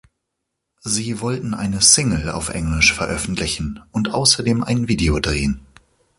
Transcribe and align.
Sie 0.81 1.19
wollten 1.21 1.53
eine 1.53 1.79
Single 1.79 2.31
auf 2.31 2.49
Englisch 2.49 2.91
veröffentlichen 2.91 3.83
und 3.91 4.11
außerdem 4.15 4.63
ein 4.63 4.87
Video 4.87 5.19
drehen. 5.19 5.59